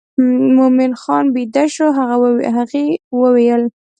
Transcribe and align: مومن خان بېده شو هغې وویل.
مومن 0.57 0.91
خان 1.01 1.25
بېده 1.35 1.63
شو 1.73 1.87
هغې 2.55 2.85
وویل. 3.21 3.63